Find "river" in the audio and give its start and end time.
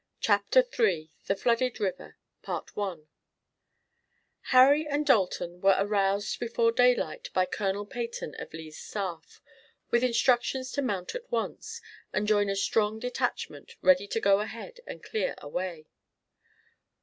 1.79-2.17